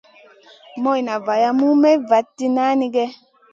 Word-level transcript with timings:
Morna 0.83 1.15
valam 1.27 1.59
Mey 1.81 1.97
vanti 2.09 2.45
nanigue. 2.55 3.05